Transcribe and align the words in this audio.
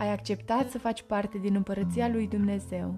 ai 0.00 0.12
acceptat 0.12 0.70
să 0.70 0.78
faci 0.78 1.02
parte 1.02 1.38
din 1.38 1.54
împărăția 1.54 2.08
lui 2.08 2.28
Dumnezeu. 2.28 2.94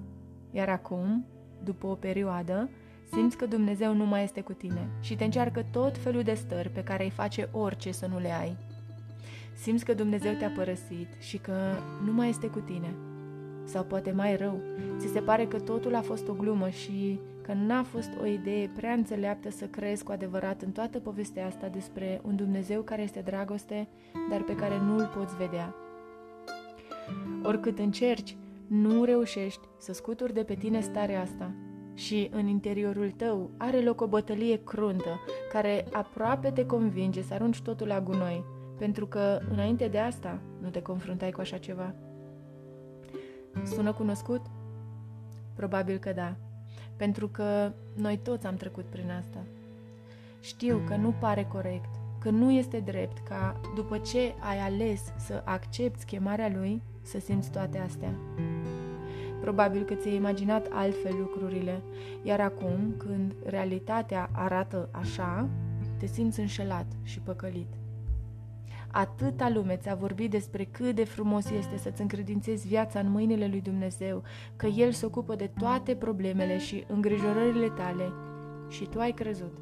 Iar 0.50 0.68
acum, 0.68 1.26
după 1.64 1.86
o 1.86 1.94
perioadă, 1.94 2.70
simți 3.12 3.36
că 3.36 3.46
Dumnezeu 3.46 3.94
nu 3.94 4.06
mai 4.06 4.22
este 4.22 4.40
cu 4.40 4.52
tine 4.52 4.88
și 5.00 5.16
te 5.16 5.24
încearcă 5.24 5.64
tot 5.70 5.98
felul 5.98 6.22
de 6.22 6.34
stări 6.34 6.70
pe 6.70 6.82
care 6.82 7.04
îi 7.04 7.10
face 7.10 7.48
orice 7.52 7.92
să 7.92 8.06
nu 8.06 8.18
le 8.18 8.32
ai. 8.32 8.56
Simți 9.54 9.84
că 9.84 9.94
Dumnezeu 9.94 10.32
te-a 10.32 10.52
părăsit 10.56 11.08
și 11.18 11.38
că 11.38 11.52
nu 12.04 12.12
mai 12.12 12.28
este 12.28 12.46
cu 12.46 12.58
tine. 12.58 12.94
Sau 13.64 13.84
poate 13.84 14.12
mai 14.12 14.36
rău, 14.36 14.60
ți 14.98 15.12
se 15.12 15.20
pare 15.20 15.46
că 15.46 15.60
totul 15.60 15.94
a 15.94 16.00
fost 16.00 16.28
o 16.28 16.32
glumă 16.32 16.68
și 16.68 17.20
că 17.42 17.52
n-a 17.52 17.82
fost 17.82 18.10
o 18.22 18.26
idee 18.26 18.70
prea 18.76 18.92
înțeleaptă 18.92 19.50
să 19.50 19.64
crezi 19.64 20.04
cu 20.04 20.12
adevărat 20.12 20.62
în 20.62 20.70
toată 20.70 20.98
povestea 20.98 21.46
asta 21.46 21.68
despre 21.68 22.20
un 22.24 22.36
Dumnezeu 22.36 22.82
care 22.82 23.02
este 23.02 23.20
dragoste, 23.20 23.88
dar 24.30 24.40
pe 24.40 24.54
care 24.54 24.78
nu 24.78 24.96
îl 24.96 25.12
poți 25.16 25.36
vedea. 25.36 25.74
Oricât 27.42 27.78
încerci, 27.78 28.36
nu 28.66 29.04
reușești 29.04 29.60
să 29.78 29.92
scuturi 29.92 30.32
de 30.32 30.42
pe 30.42 30.54
tine 30.54 30.80
starea 30.80 31.20
asta 31.20 31.54
și 31.94 32.28
în 32.32 32.46
interiorul 32.46 33.10
tău 33.10 33.50
are 33.56 33.80
loc 33.80 34.00
o 34.00 34.06
bătălie 34.06 34.62
cruntă 34.64 35.20
care 35.52 35.84
aproape 35.92 36.50
te 36.50 36.66
convinge 36.66 37.22
să 37.22 37.34
arunci 37.34 37.60
totul 37.60 37.86
la 37.86 38.00
gunoi, 38.00 38.44
pentru 38.78 39.06
că 39.06 39.40
înainte 39.50 39.88
de 39.88 39.98
asta 39.98 40.40
nu 40.60 40.70
te 40.70 40.82
confruntai 40.82 41.30
cu 41.30 41.40
așa 41.40 41.58
ceva. 41.58 41.94
Sună 43.64 43.92
cunoscut? 43.92 44.40
Probabil 45.54 45.98
că 45.98 46.12
da, 46.12 46.36
pentru 46.96 47.28
că 47.28 47.72
noi 47.96 48.18
toți 48.22 48.46
am 48.46 48.54
trecut 48.54 48.84
prin 48.84 49.10
asta. 49.10 49.38
Știu 50.40 50.82
că 50.86 50.96
nu 50.96 51.14
pare 51.20 51.44
corect, 51.52 51.94
că 52.22 52.30
nu 52.30 52.50
este 52.50 52.78
drept 52.78 53.18
ca, 53.18 53.60
după 53.74 53.98
ce 53.98 54.34
ai 54.38 54.58
ales 54.58 55.12
să 55.16 55.42
accepti 55.44 56.04
chemarea 56.04 56.52
lui, 56.54 56.82
să 57.02 57.18
simți 57.18 57.50
toate 57.50 57.78
astea. 57.78 58.14
Probabil 59.40 59.82
că 59.82 59.94
ți-ai 59.94 60.14
imaginat 60.14 60.66
altfel 60.70 61.14
lucrurile, 61.18 61.82
iar 62.22 62.40
acum, 62.40 62.94
când 62.96 63.34
realitatea 63.44 64.30
arată 64.32 64.88
așa, 64.92 65.48
te 65.98 66.06
simți 66.06 66.40
înșelat 66.40 66.86
și 67.02 67.20
păcălit. 67.20 67.68
Atâta 68.90 69.50
lume 69.54 69.76
ți-a 69.76 69.94
vorbit 69.94 70.30
despre 70.30 70.64
cât 70.64 70.94
de 70.94 71.04
frumos 71.04 71.50
este 71.50 71.76
să-ți 71.76 72.00
încredințezi 72.00 72.66
viața 72.66 72.98
în 72.98 73.10
mâinile 73.10 73.46
lui 73.46 73.60
Dumnezeu, 73.60 74.22
că 74.56 74.66
El 74.66 74.92
se 74.92 75.06
ocupă 75.06 75.34
de 75.34 75.50
toate 75.58 75.94
problemele 75.94 76.58
și 76.58 76.84
îngrijorările 76.88 77.68
tale 77.68 78.12
și 78.68 78.84
tu 78.84 78.98
ai 78.98 79.12
crezut. 79.12 79.52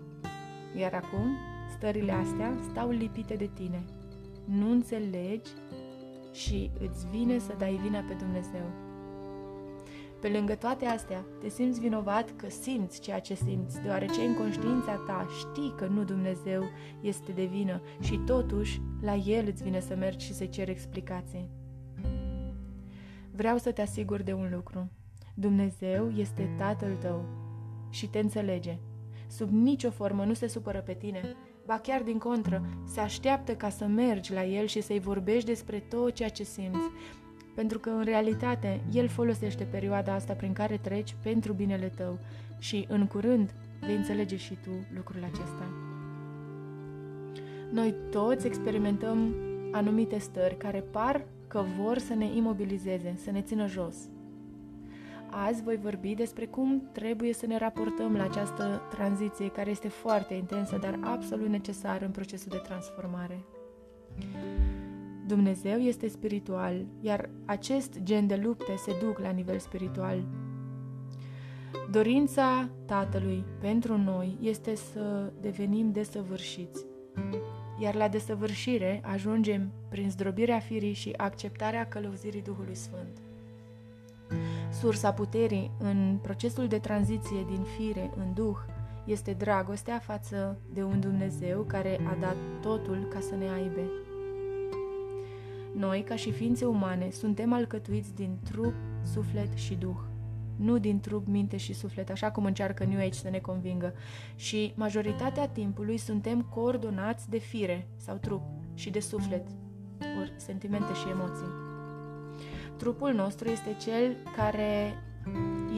Iar 0.76 0.92
acum, 0.94 1.36
stările 1.70 2.12
astea 2.12 2.56
stau 2.70 2.90
lipite 2.90 3.34
de 3.34 3.50
tine. 3.54 3.84
Nu 4.44 4.70
înțelegi 4.70 5.50
și 6.32 6.70
îți 6.78 7.06
vine 7.10 7.38
să 7.38 7.54
dai 7.58 7.80
vina 7.82 8.04
pe 8.08 8.14
Dumnezeu. 8.14 8.88
Pe 10.20 10.28
lângă 10.28 10.54
toate 10.54 10.84
astea, 10.84 11.24
te 11.40 11.48
simți 11.48 11.80
vinovat 11.80 12.36
că 12.36 12.48
simți 12.48 13.00
ceea 13.00 13.20
ce 13.20 13.34
simți, 13.34 13.80
deoarece 13.82 14.20
în 14.20 14.34
conștiința 14.34 14.96
ta 15.06 15.26
știi 15.38 15.74
că 15.76 15.86
nu 15.86 16.04
Dumnezeu 16.04 16.62
este 17.00 17.32
de 17.32 17.44
vină 17.44 17.82
și 18.00 18.20
totuși 18.26 18.80
la 19.00 19.14
El 19.14 19.46
îți 19.46 19.62
vine 19.62 19.80
să 19.80 19.96
mergi 19.96 20.26
și 20.26 20.34
să 20.34 20.44
ceri 20.44 20.70
explicații. 20.70 21.50
Vreau 23.32 23.58
să 23.58 23.72
te 23.72 23.82
asigur 23.82 24.22
de 24.22 24.32
un 24.32 24.48
lucru. 24.54 24.90
Dumnezeu 25.34 26.10
este 26.10 26.54
Tatăl 26.58 26.96
tău 26.96 27.24
și 27.90 28.08
te 28.08 28.18
înțelege. 28.18 28.78
Sub 29.28 29.50
nicio 29.50 29.90
formă 29.90 30.24
nu 30.24 30.32
se 30.32 30.46
supără 30.46 30.80
pe 30.80 30.92
tine, 30.92 31.20
ba 31.66 31.78
chiar 31.78 32.02
din 32.02 32.18
contră, 32.18 32.62
se 32.86 33.00
așteaptă 33.00 33.54
ca 33.54 33.68
să 33.68 33.86
mergi 33.86 34.32
la 34.32 34.44
El 34.44 34.66
și 34.66 34.80
să-i 34.80 35.00
vorbești 35.00 35.48
despre 35.48 35.78
tot 35.78 36.14
ceea 36.14 36.28
ce 36.28 36.42
simți, 36.42 36.90
pentru 37.54 37.78
că 37.78 37.90
în 37.90 38.04
realitate 38.04 38.80
El 38.92 39.08
folosește 39.08 39.64
perioada 39.64 40.14
asta 40.14 40.32
prin 40.32 40.52
care 40.52 40.76
treci 40.76 41.16
pentru 41.22 41.52
binele 41.52 41.92
tău 41.96 42.18
și 42.58 42.86
în 42.88 43.06
curând 43.06 43.54
vei 43.80 43.96
înțelege 43.96 44.36
și 44.36 44.54
tu 44.54 44.70
lucrul 44.94 45.24
acesta. 45.24 45.70
Noi 47.72 47.94
toți 48.10 48.46
experimentăm 48.46 49.34
anumite 49.72 50.18
stări 50.18 50.56
care 50.56 50.80
par 50.90 51.24
că 51.46 51.64
vor 51.78 51.98
să 51.98 52.14
ne 52.14 52.36
imobilizeze, 52.36 53.14
să 53.24 53.30
ne 53.30 53.42
țină 53.42 53.66
jos. 53.66 53.96
Azi 55.30 55.62
voi 55.62 55.76
vorbi 55.76 56.14
despre 56.14 56.46
cum 56.46 56.88
trebuie 56.92 57.32
să 57.32 57.46
ne 57.46 57.58
raportăm 57.58 58.16
la 58.16 58.22
această 58.22 58.82
tranziție 58.90 59.50
care 59.50 59.70
este 59.70 59.88
foarte 59.88 60.34
intensă, 60.34 60.78
dar 60.80 60.98
absolut 61.00 61.48
necesară 61.48 62.04
în 62.04 62.10
procesul 62.10 62.48
de 62.50 62.56
transformare. 62.56 63.44
Dumnezeu 65.26 65.78
este 65.78 66.08
spiritual, 66.08 66.84
iar 67.00 67.30
acest 67.44 67.98
gen 68.02 68.26
de 68.26 68.36
lupte 68.42 68.76
se 68.76 68.92
duc 69.02 69.18
la 69.18 69.30
nivel 69.30 69.58
spiritual. 69.58 70.24
Dorința 71.90 72.68
Tatălui 72.86 73.44
pentru 73.60 73.98
noi 73.98 74.36
este 74.40 74.74
să 74.74 75.32
devenim 75.40 75.92
desăvârșiți, 75.92 76.84
iar 77.80 77.94
la 77.94 78.08
desăvârșire 78.08 79.00
ajungem 79.04 79.70
prin 79.88 80.10
zdrobirea 80.10 80.58
firii 80.58 80.92
și 80.92 81.14
acceptarea 81.16 81.88
călăuzirii 81.88 82.42
Duhului 82.42 82.74
Sfânt. 82.74 83.29
Sursa 84.80 85.12
puterii 85.12 85.70
în 85.78 86.18
procesul 86.22 86.68
de 86.68 86.78
tranziție 86.78 87.44
din 87.46 87.62
fire 87.62 88.10
în 88.16 88.32
Duh 88.34 88.56
este 89.04 89.32
dragostea 89.32 89.98
față 89.98 90.58
de 90.72 90.82
un 90.82 91.00
Dumnezeu 91.00 91.62
care 91.62 92.00
a 92.06 92.16
dat 92.20 92.36
totul 92.60 93.08
ca 93.10 93.20
să 93.20 93.34
ne 93.34 93.50
aibă. 93.50 93.80
Noi, 95.76 96.02
ca 96.02 96.16
și 96.16 96.32
ființe 96.32 96.64
umane, 96.64 97.10
suntem 97.10 97.52
alcătuiți 97.52 98.14
din 98.14 98.38
trup, 98.44 98.74
suflet 99.12 99.52
și 99.52 99.74
duh. 99.74 99.98
Nu 100.56 100.78
din 100.78 101.00
trup, 101.00 101.26
minte 101.26 101.56
și 101.56 101.72
suflet, 101.72 102.10
așa 102.10 102.30
cum 102.30 102.44
încearcă 102.44 102.84
New 102.84 102.98
Age 102.98 103.18
să 103.18 103.30
ne 103.30 103.38
convingă. 103.38 103.94
Și 104.34 104.72
majoritatea 104.76 105.48
timpului 105.48 105.96
suntem 105.96 106.42
coordonați 106.42 107.30
de 107.30 107.38
fire 107.38 107.88
sau 107.96 108.16
trup 108.16 108.42
și 108.74 108.90
de 108.90 109.00
suflet, 109.00 109.46
ori 110.20 110.32
sentimente 110.36 110.94
și 110.94 111.08
emoții. 111.08 111.59
Trupul 112.80 113.12
nostru 113.12 113.48
este 113.48 113.76
cel 113.80 114.16
care 114.36 115.02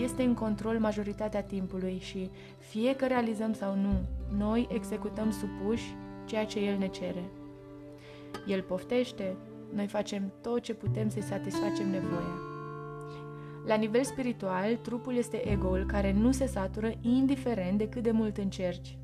este 0.02 0.22
în 0.22 0.34
control 0.34 0.78
majoritatea 0.78 1.42
timpului 1.42 1.98
și 2.00 2.30
fie 2.58 2.96
că 2.96 3.06
realizăm 3.06 3.52
sau 3.52 3.74
nu, 3.74 3.92
noi 4.36 4.68
executăm 4.72 5.30
supuși 5.30 5.94
ceea 6.24 6.46
ce 6.46 6.58
el 6.58 6.78
ne 6.78 6.86
cere. 6.86 7.24
El 8.46 8.62
poftește, 8.62 9.36
noi 9.74 9.86
facem 9.86 10.32
tot 10.40 10.60
ce 10.60 10.74
putem 10.74 11.08
să-i 11.08 11.22
satisfacem 11.22 11.90
nevoia. 11.90 12.38
La 13.66 13.74
nivel 13.74 14.04
spiritual, 14.04 14.76
trupul 14.76 15.16
este 15.16 15.48
ego-ul 15.48 15.84
care 15.86 16.12
nu 16.12 16.32
se 16.32 16.46
satură 16.46 16.92
indiferent 17.00 17.78
de 17.78 17.88
cât 17.88 18.02
de 18.02 18.10
mult 18.10 18.36
încerci. 18.36 18.98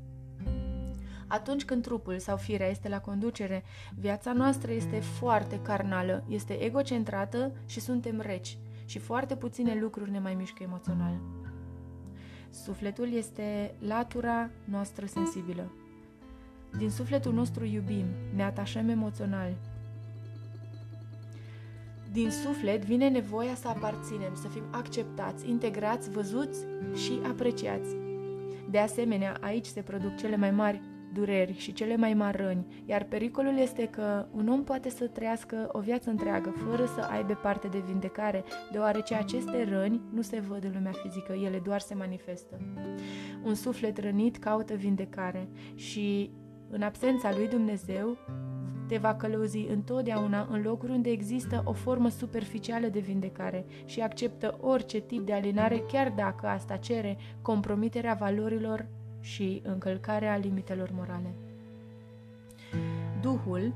Atunci 1.29 1.65
când 1.65 1.83
trupul 1.83 2.19
sau 2.19 2.37
firea 2.37 2.69
este 2.69 2.89
la 2.89 2.99
conducere, 2.99 3.63
viața 3.99 4.33
noastră 4.33 4.71
este 4.71 4.99
foarte 4.99 5.59
carnală, 5.61 6.23
este 6.29 6.63
egocentrată 6.63 7.51
și 7.65 7.79
suntem 7.79 8.21
reci 8.21 8.57
și 8.85 8.99
foarte 8.99 9.35
puține 9.35 9.79
lucruri 9.79 10.11
ne 10.11 10.19
mai 10.19 10.33
mișcă 10.33 10.63
emoțional. 10.63 11.19
Sufletul 12.49 13.13
este 13.13 13.75
latura 13.79 14.49
noastră 14.63 15.05
sensibilă. 15.05 15.71
Din 16.77 16.89
sufletul 16.89 17.33
nostru 17.33 17.65
iubim, 17.65 18.05
ne 18.35 18.43
atașăm 18.43 18.89
emoțional, 18.89 19.53
din 22.11 22.29
suflet 22.29 22.85
vine 22.85 23.09
nevoia 23.09 23.55
să 23.55 23.67
aparținem, 23.67 24.35
să 24.35 24.47
fim 24.47 24.63
acceptați, 24.71 25.49
integrați, 25.49 26.09
văzuți 26.09 26.59
și 26.95 27.19
apreciați. 27.23 27.95
De 28.69 28.77
asemenea, 28.77 29.37
aici 29.41 29.65
se 29.65 29.81
produc 29.81 30.15
cele 30.15 30.35
mai 30.35 30.51
mari 30.51 30.81
dureri 31.13 31.57
și 31.57 31.73
cele 31.73 31.95
mai 31.95 32.13
mari 32.13 32.37
răni, 32.37 32.83
iar 32.85 33.03
pericolul 33.03 33.57
este 33.57 33.85
că 33.85 34.25
un 34.31 34.47
om 34.47 34.63
poate 34.63 34.89
să 34.89 35.07
trăiască 35.07 35.69
o 35.71 35.79
viață 35.79 36.09
întreagă 36.09 36.49
fără 36.49 36.85
să 36.85 37.07
aibă 37.11 37.33
parte 37.33 37.67
de 37.67 37.83
vindecare, 37.87 38.43
deoarece 38.71 39.13
aceste 39.13 39.63
răni 39.69 40.01
nu 40.13 40.21
se 40.21 40.39
văd 40.39 40.63
în 40.63 40.71
lumea 40.73 40.91
fizică, 40.91 41.33
ele 41.33 41.61
doar 41.63 41.79
se 41.79 41.93
manifestă. 41.93 42.59
Un 43.43 43.55
suflet 43.55 43.97
rănit 43.97 44.37
caută 44.37 44.73
vindecare 44.73 45.47
și, 45.75 46.31
în 46.69 46.81
absența 46.81 47.31
lui 47.35 47.47
Dumnezeu, 47.47 48.17
te 48.87 48.97
va 48.97 49.15
călăuzi 49.15 49.67
întotdeauna 49.69 50.47
în 50.51 50.61
locuri 50.61 50.91
unde 50.91 51.09
există 51.09 51.61
o 51.65 51.73
formă 51.73 52.09
superficială 52.09 52.87
de 52.87 52.99
vindecare 52.99 53.65
și 53.85 54.01
acceptă 54.01 54.57
orice 54.61 54.99
tip 54.99 55.25
de 55.25 55.33
alinare, 55.33 55.83
chiar 55.87 56.13
dacă 56.15 56.47
asta 56.47 56.75
cere 56.75 57.17
compromiterea 57.41 58.13
valorilor 58.13 58.87
și 59.19 59.61
încălcarea 59.63 60.37
limitelor 60.37 60.89
morale. 60.93 61.33
Duhul 63.21 63.73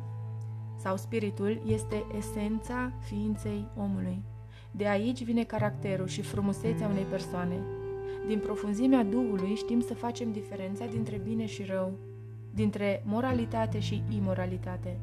sau 0.80 0.98
spiritul 0.98 1.62
este 1.68 2.06
esența 2.18 2.92
ființei 3.00 3.68
omului. 3.78 4.22
De 4.72 4.88
aici 4.88 5.24
vine 5.24 5.44
caracterul 5.44 6.08
și 6.08 6.22
frumusețea 6.22 6.88
unei 6.88 7.04
persoane. 7.04 7.56
Din 8.28 8.40
profunzimea 8.40 9.04
Duhului 9.04 9.56
știm 9.56 9.82
să 9.82 9.94
facem 9.94 10.32
diferența 10.32 10.86
dintre 10.86 11.18
bine 11.24 11.46
și 11.46 11.64
rău, 11.64 11.92
dintre 12.54 13.04
moralitate 13.06 13.80
și 13.80 14.04
imoralitate. 14.10 14.98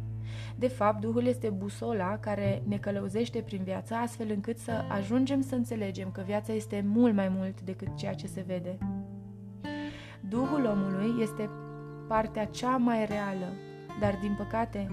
De 0.57 0.69
fapt, 0.69 1.01
Duhul 1.01 1.27
este 1.27 1.49
busola 1.49 2.19
care 2.19 2.63
ne 2.69 2.77
călăuzește 2.77 3.41
prin 3.41 3.63
viață 3.63 3.95
astfel 3.95 4.31
încât 4.31 4.59
să 4.59 4.73
ajungem 4.89 5.41
să 5.41 5.55
înțelegem 5.55 6.11
că 6.11 6.23
viața 6.27 6.53
este 6.53 6.85
mult 6.87 7.15
mai 7.15 7.29
mult 7.29 7.61
decât 7.61 7.97
ceea 7.97 8.15
ce 8.15 8.27
se 8.27 8.45
vede. 8.47 8.79
Duhul 10.31 10.65
omului 10.65 11.23
este 11.23 11.51
partea 12.09 12.45
cea 12.47 12.77
mai 12.77 13.07
reală, 13.07 13.53
dar 14.01 14.19
din 14.21 14.35
păcate 14.37 14.91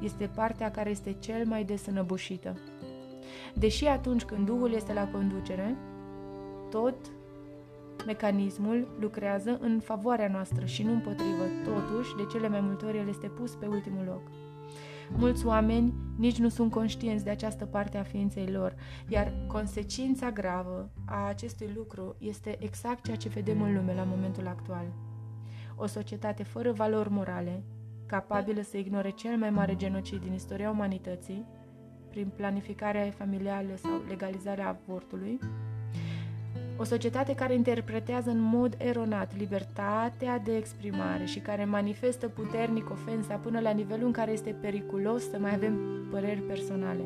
este 0.00 0.30
partea 0.34 0.70
care 0.70 0.90
este 0.90 1.12
cel 1.12 1.46
mai 1.46 1.64
des 1.64 1.86
înăbușită. 1.86 2.56
Deși 3.54 3.86
atunci 3.86 4.22
când 4.22 4.46
Duhul 4.46 4.72
este 4.72 4.92
la 4.92 5.08
conducere, 5.08 5.76
tot 6.70 6.94
mecanismul 8.06 8.88
lucrează 9.00 9.58
în 9.60 9.80
favoarea 9.80 10.28
noastră 10.28 10.64
și 10.64 10.82
nu 10.82 10.92
împotrivă. 10.92 11.44
Totuși, 11.64 12.16
de 12.16 12.26
cele 12.30 12.48
mai 12.48 12.60
multe 12.60 12.84
ori, 12.84 12.98
el 12.98 13.08
este 13.08 13.26
pus 13.26 13.54
pe 13.54 13.66
ultimul 13.66 14.04
loc. 14.06 14.22
Mulți 15.10 15.46
oameni 15.46 15.94
nici 16.16 16.38
nu 16.38 16.48
sunt 16.48 16.70
conștienți 16.70 17.24
de 17.24 17.30
această 17.30 17.64
parte 17.64 17.98
a 17.98 18.02
ființei 18.02 18.46
lor, 18.46 18.74
iar 19.08 19.32
consecința 19.46 20.30
gravă 20.30 20.90
a 21.04 21.28
acestui 21.28 21.70
lucru 21.74 22.16
este 22.18 22.56
exact 22.58 23.04
ceea 23.04 23.16
ce 23.16 23.28
vedem 23.28 23.62
în 23.62 23.74
lume 23.74 23.94
la 23.94 24.04
momentul 24.04 24.46
actual. 24.46 24.86
O 25.76 25.86
societate 25.86 26.42
fără 26.42 26.72
valori 26.72 27.10
morale, 27.10 27.62
capabilă 28.06 28.62
să 28.62 28.76
ignore 28.76 29.10
cel 29.10 29.36
mai 29.36 29.50
mare 29.50 29.76
genocid 29.76 30.20
din 30.20 30.32
istoria 30.32 30.70
umanității, 30.70 31.46
prin 32.10 32.32
planificarea 32.36 33.10
familială 33.10 33.74
sau 33.76 34.02
legalizarea 34.08 34.68
avortului, 34.68 35.38
o 36.76 36.84
societate 36.84 37.34
care 37.34 37.54
interpretează 37.54 38.30
în 38.30 38.40
mod 38.40 38.74
eronat 38.78 39.36
libertatea 39.36 40.38
de 40.38 40.56
exprimare 40.56 41.24
și 41.24 41.38
care 41.38 41.64
manifestă 41.64 42.28
puternic 42.28 42.90
ofensa 42.90 43.34
până 43.34 43.60
la 43.60 43.70
nivelul 43.70 44.06
în 44.06 44.12
care 44.12 44.32
este 44.32 44.56
periculos 44.60 45.30
să 45.30 45.38
mai 45.38 45.54
avem 45.54 45.78
păreri 46.10 46.40
personale. 46.40 47.02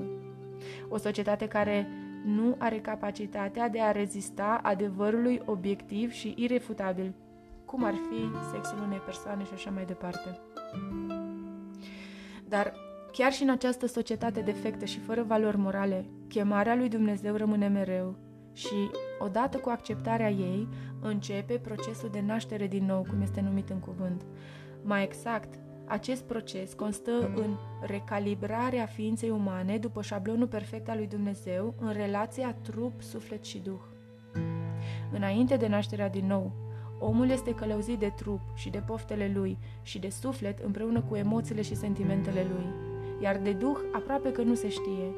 O 0.88 0.96
societate 0.96 1.48
care 1.48 1.88
nu 2.24 2.54
are 2.58 2.78
capacitatea 2.78 3.68
de 3.68 3.80
a 3.80 3.90
rezista 3.90 4.60
adevărului 4.62 5.42
obiectiv 5.44 6.12
și 6.12 6.34
irefutabil, 6.36 7.14
cum 7.64 7.84
ar 7.84 7.94
fi 7.94 8.50
sexul 8.52 8.78
unei 8.86 8.98
persoane 8.98 9.44
și 9.44 9.52
așa 9.54 9.70
mai 9.70 9.84
departe. 9.84 10.40
Dar 12.48 12.72
chiar 13.12 13.32
și 13.32 13.42
în 13.42 13.50
această 13.50 13.86
societate 13.86 14.40
defectă 14.40 14.84
și 14.84 14.98
fără 14.98 15.22
valori 15.22 15.56
morale, 15.56 16.04
chemarea 16.28 16.74
lui 16.74 16.88
Dumnezeu 16.88 17.34
rămâne 17.34 17.68
mereu 17.68 18.14
și, 18.52 18.90
odată 19.18 19.58
cu 19.58 19.68
acceptarea 19.68 20.30
ei, 20.30 20.68
începe 21.00 21.54
procesul 21.54 22.08
de 22.12 22.20
naștere 22.20 22.66
din 22.66 22.84
nou, 22.84 23.06
cum 23.08 23.20
este 23.20 23.40
numit 23.40 23.68
în 23.68 23.78
cuvânt. 23.78 24.26
Mai 24.82 25.02
exact, 25.02 25.58
acest 25.84 26.22
proces 26.22 26.72
constă 26.72 27.12
în 27.34 27.56
recalibrarea 27.80 28.86
ființei 28.86 29.30
umane 29.30 29.78
după 29.78 30.02
șablonul 30.02 30.46
perfect 30.46 30.88
al 30.88 30.96
lui 30.96 31.06
Dumnezeu 31.06 31.74
în 31.80 31.92
relația 31.92 32.52
trup, 32.62 33.02
suflet 33.02 33.44
și 33.44 33.58
duh. 33.58 33.80
Înainte 35.12 35.56
de 35.56 35.66
nașterea 35.66 36.08
din 36.08 36.26
nou, 36.26 36.52
omul 36.98 37.30
este 37.30 37.54
călăuzit 37.54 37.98
de 37.98 38.12
trup 38.16 38.40
și 38.54 38.70
de 38.70 38.82
poftele 38.86 39.30
lui 39.34 39.58
și 39.82 39.98
de 39.98 40.08
suflet 40.08 40.58
împreună 40.58 41.00
cu 41.00 41.16
emoțiile 41.16 41.62
și 41.62 41.74
sentimentele 41.74 42.46
lui, 42.54 42.66
iar 43.22 43.36
de 43.36 43.52
duh 43.52 43.78
aproape 43.92 44.32
că 44.32 44.42
nu 44.42 44.54
se 44.54 44.68
știe, 44.68 45.14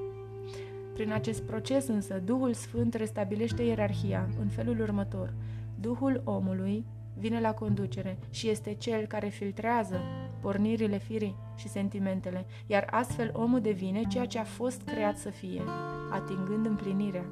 prin 1.00 1.12
acest 1.12 1.42
proces 1.42 1.86
însă, 1.86 2.22
Duhul 2.24 2.52
Sfânt 2.52 2.94
restabilește 2.94 3.62
ierarhia 3.62 4.28
în 4.40 4.48
felul 4.48 4.80
următor. 4.80 5.32
Duhul 5.80 6.22
omului 6.24 6.84
vine 7.18 7.40
la 7.40 7.52
conducere 7.52 8.18
și 8.30 8.48
este 8.48 8.74
cel 8.74 9.06
care 9.06 9.28
filtrează 9.28 10.00
pornirile 10.40 10.98
firii 10.98 11.36
și 11.56 11.68
sentimentele, 11.68 12.46
iar 12.66 12.86
astfel 12.90 13.30
omul 13.34 13.60
devine 13.60 14.02
ceea 14.08 14.24
ce 14.24 14.38
a 14.38 14.44
fost 14.44 14.82
creat 14.82 15.18
să 15.18 15.28
fie, 15.28 15.62
atingând 16.10 16.66
împlinirea. 16.66 17.24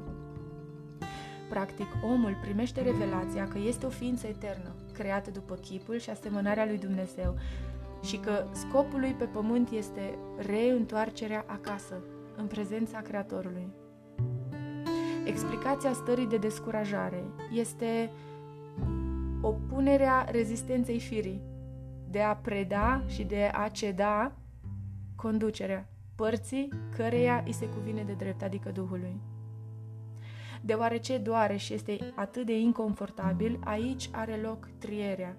Practic, 1.49 1.87
omul 2.03 2.39
primește 2.43 2.83
revelația 2.83 3.49
că 3.49 3.59
este 3.59 3.87
o 3.87 3.91
ființă 3.91 4.27
eternă, 4.27 4.75
creată 4.93 5.31
după 5.31 5.55
chipul 5.55 5.99
și 5.99 6.11
asemănarea 6.11 6.65
lui 6.65 6.79
Dumnezeu, 6.79 7.35
și 8.03 8.17
că 8.17 8.45
scopul 8.53 9.01
lui 9.01 9.15
pe 9.19 9.25
pământ 9.25 9.71
este 9.71 10.19
reîntoarcerea 10.47 11.45
acasă, 11.47 11.95
în 12.39 12.47
prezența 12.47 13.01
Creatorului. 13.01 13.69
Explicația 15.25 15.93
stării 15.93 16.27
de 16.27 16.37
descurajare 16.37 17.25
este 17.53 18.11
opunerea 19.41 20.27
rezistenței 20.31 21.01
firii 21.01 21.43
de 22.11 22.21
a 22.21 22.37
preda 22.37 23.03
și 23.07 23.25
de 23.25 23.51
a 23.53 23.69
ceda 23.69 24.33
conducerea 25.17 25.89
părții 26.15 26.69
căreia 26.97 27.43
îi 27.47 27.53
se 27.53 27.69
cuvine 27.69 28.03
de 28.03 28.13
drept, 28.13 28.43
adică 28.43 28.71
Duhului. 28.71 29.21
Deoarece 30.61 31.19
doare 31.19 31.57
și 31.57 31.75
este 31.75 31.99
atât 32.15 32.47
de 32.47 32.59
inconfortabil, 32.59 33.59
aici 33.65 34.09
are 34.13 34.37
loc 34.37 34.69
trierea 34.79 35.37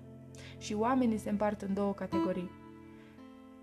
și 0.57 0.73
oamenii 0.73 1.17
se 1.17 1.29
împart 1.29 1.61
în 1.61 1.73
două 1.73 1.93
categorii 1.93 2.49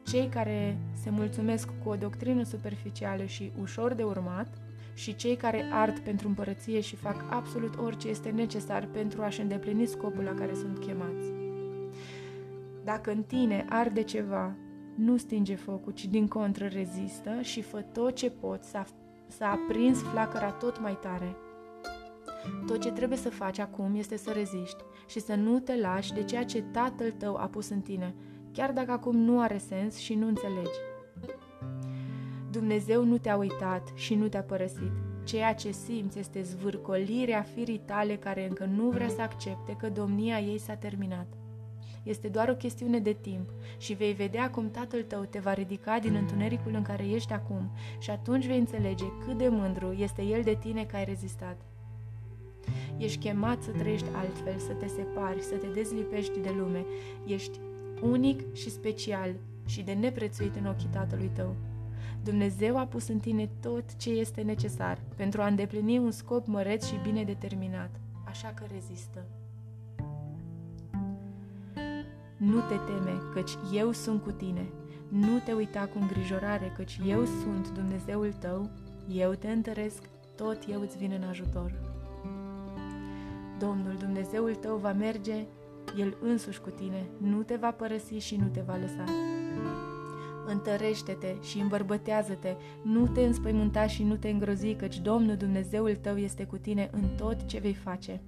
cei 0.06 0.28
care 0.28 0.78
se 1.02 1.10
mulțumesc 1.10 1.68
cu 1.82 1.88
o 1.88 1.94
doctrină 1.94 2.42
superficială 2.42 3.24
și 3.24 3.52
ușor 3.60 3.94
de 3.94 4.02
urmat 4.02 4.48
și 4.94 5.14
cei 5.14 5.36
care 5.36 5.64
ard 5.72 5.98
pentru 5.98 6.28
împărăție 6.28 6.80
și 6.80 6.96
fac 6.96 7.24
absolut 7.30 7.76
orice 7.76 8.08
este 8.08 8.30
necesar 8.30 8.88
pentru 8.92 9.22
a-și 9.22 9.40
îndeplini 9.40 9.86
scopul 9.86 10.22
la 10.22 10.34
care 10.34 10.54
sunt 10.54 10.78
chemați. 10.78 11.32
Dacă 12.84 13.10
în 13.10 13.22
tine 13.22 13.64
arde 13.68 14.02
ceva, 14.02 14.56
nu 14.94 15.16
stinge 15.16 15.54
focul, 15.54 15.92
ci 15.92 16.06
din 16.06 16.28
contră 16.28 16.66
rezistă 16.66 17.40
și 17.40 17.62
fă 17.62 17.80
tot 17.92 18.14
ce 18.14 18.30
poți 18.30 18.70
să, 18.70 18.84
să 19.26 19.44
aprinzi 19.44 20.02
flacăra 20.02 20.50
tot 20.50 20.80
mai 20.80 20.98
tare. 21.00 21.36
Tot 22.66 22.80
ce 22.80 22.90
trebuie 22.92 23.18
să 23.18 23.30
faci 23.30 23.58
acum 23.58 23.94
este 23.94 24.16
să 24.16 24.30
reziști 24.30 24.84
și 25.06 25.20
să 25.20 25.34
nu 25.34 25.58
te 25.58 25.76
lași 25.76 26.12
de 26.12 26.22
ceea 26.22 26.44
ce 26.44 26.62
tatăl 26.62 27.10
tău 27.10 27.36
a 27.36 27.46
pus 27.46 27.68
în 27.68 27.80
tine, 27.80 28.14
chiar 28.56 28.72
dacă 28.72 28.92
acum 28.92 29.16
nu 29.16 29.40
are 29.40 29.58
sens 29.58 29.96
și 29.96 30.14
nu 30.14 30.26
înțelegi. 30.26 30.78
Dumnezeu 32.50 33.04
nu 33.04 33.18
te-a 33.18 33.36
uitat 33.36 33.92
și 33.94 34.14
nu 34.14 34.28
te-a 34.28 34.42
părăsit. 34.42 34.92
Ceea 35.24 35.54
ce 35.54 35.70
simți 35.70 36.18
este 36.18 36.42
zvârcolirea 36.42 37.42
firii 37.42 37.80
tale 37.84 38.16
care 38.16 38.46
încă 38.46 38.64
nu 38.64 38.88
vrea 38.88 39.08
să 39.08 39.20
accepte 39.20 39.76
că 39.78 39.88
domnia 39.88 40.40
ei 40.40 40.58
s-a 40.58 40.74
terminat. 40.74 41.26
Este 42.02 42.28
doar 42.28 42.48
o 42.48 42.54
chestiune 42.54 42.98
de 42.98 43.12
timp 43.12 43.50
și 43.78 43.94
vei 43.94 44.12
vedea 44.12 44.50
cum 44.50 44.70
tatăl 44.70 45.02
tău 45.02 45.24
te 45.24 45.38
va 45.38 45.52
ridica 45.52 45.98
din 45.98 46.14
întunericul 46.14 46.74
în 46.74 46.82
care 46.82 47.08
ești 47.08 47.32
acum 47.32 47.70
și 47.98 48.10
atunci 48.10 48.46
vei 48.46 48.58
înțelege 48.58 49.04
cât 49.24 49.38
de 49.38 49.48
mândru 49.48 49.92
este 49.92 50.22
el 50.22 50.42
de 50.42 50.56
tine 50.60 50.84
că 50.84 50.96
ai 50.96 51.04
rezistat. 51.04 51.56
Ești 52.96 53.18
chemat 53.18 53.62
să 53.62 53.70
trăiești 53.70 54.08
altfel, 54.14 54.58
să 54.58 54.72
te 54.72 54.86
separi, 54.86 55.42
să 55.42 55.54
te 55.54 55.66
dezlipești 55.66 56.40
de 56.40 56.54
lume. 56.56 56.84
Ești 57.26 57.60
unic 58.02 58.54
și 58.54 58.70
special 58.70 59.34
și 59.66 59.82
de 59.82 59.92
neprețuit 59.92 60.56
în 60.56 60.66
ochii 60.66 60.88
tatălui 60.92 61.30
tău. 61.34 61.54
Dumnezeu 62.24 62.78
a 62.78 62.86
pus 62.86 63.08
în 63.08 63.18
tine 63.18 63.50
tot 63.60 63.96
ce 63.96 64.10
este 64.10 64.42
necesar 64.42 64.98
pentru 65.16 65.42
a 65.42 65.46
îndeplini 65.46 65.98
un 65.98 66.10
scop 66.10 66.46
măreț 66.46 66.86
și 66.86 67.00
bine 67.02 67.24
determinat, 67.24 67.90
așa 68.24 68.52
că 68.54 68.64
rezistă. 68.72 69.24
Nu 72.36 72.60
te 72.60 72.74
teme, 72.74 73.18
căci 73.34 73.50
eu 73.72 73.92
sunt 73.92 74.22
cu 74.22 74.30
tine. 74.30 74.66
Nu 75.08 75.38
te 75.44 75.52
uita 75.52 75.88
cu 75.92 75.98
îngrijorare, 75.98 76.72
căci 76.76 77.00
eu 77.06 77.24
sunt 77.24 77.70
Dumnezeul 77.70 78.32
tău, 78.32 78.70
eu 79.08 79.32
te 79.32 79.48
întăresc, 79.48 80.02
tot 80.34 80.58
eu 80.70 80.80
îți 80.80 80.98
vin 80.98 81.12
în 81.20 81.28
ajutor. 81.28 81.72
Domnul 83.58 83.96
Dumnezeul 83.98 84.54
tău 84.54 84.76
va 84.76 84.92
merge 84.92 85.46
el 85.98 86.16
însuși 86.20 86.60
cu 86.60 86.70
tine, 86.70 87.06
nu 87.18 87.42
te 87.42 87.56
va 87.56 87.70
părăsi 87.70 88.14
și 88.14 88.36
nu 88.36 88.46
te 88.46 88.60
va 88.60 88.76
lăsa. 88.76 89.04
Întărește-te 90.46 91.34
și 91.42 91.58
îmbărbătează-te, 91.58 92.56
nu 92.82 93.06
te 93.06 93.20
înspăimânta 93.20 93.86
și 93.86 94.02
nu 94.02 94.16
te 94.16 94.28
îngrozi, 94.28 94.74
căci 94.74 95.00
Domnul 95.00 95.36
Dumnezeul 95.36 95.96
tău 95.96 96.16
este 96.16 96.44
cu 96.44 96.56
tine 96.56 96.90
în 96.92 97.08
tot 97.16 97.46
ce 97.46 97.58
vei 97.58 97.74
face. 97.74 98.20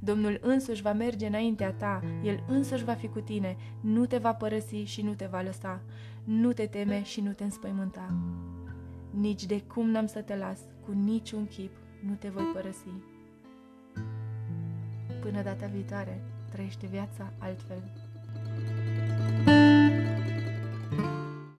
Domnul 0.00 0.38
însuși 0.42 0.82
va 0.82 0.92
merge 0.92 1.26
înaintea 1.26 1.72
ta, 1.72 2.02
El 2.22 2.44
însuși 2.48 2.84
va 2.84 2.92
fi 2.92 3.08
cu 3.08 3.20
tine, 3.20 3.56
nu 3.80 4.06
te 4.06 4.18
va 4.18 4.34
părăsi 4.34 4.76
și 4.76 5.02
nu 5.02 5.14
te 5.14 5.26
va 5.30 5.40
lăsa, 5.40 5.82
nu 6.24 6.52
te 6.52 6.66
teme 6.66 7.02
și 7.02 7.20
nu 7.20 7.32
te 7.32 7.44
înspăimânta. 7.44 8.14
Nici 9.10 9.46
de 9.46 9.62
cum 9.62 9.90
n-am 9.90 10.06
să 10.06 10.20
te 10.20 10.36
las, 10.36 10.58
cu 10.84 10.92
niciun 10.92 11.46
chip 11.46 11.70
nu 12.06 12.14
te 12.14 12.28
voi 12.28 12.44
părăsi. 12.52 12.92
Până 15.20 15.42
data 15.42 15.66
viitoare! 15.66 16.31
Trăiește 16.52 16.86
viața 16.86 17.32
altfel. 17.38 17.82